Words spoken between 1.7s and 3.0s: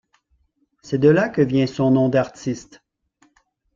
nom d'artiste.